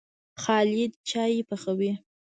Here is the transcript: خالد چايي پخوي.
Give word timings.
خالد 0.41 0.91
چايي 1.09 1.41
پخوي. 1.49 1.91